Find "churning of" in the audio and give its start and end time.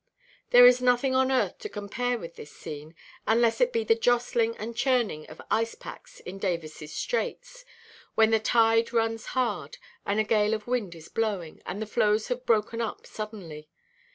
4.75-5.39